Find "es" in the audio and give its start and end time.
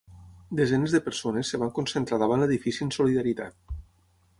1.57-1.61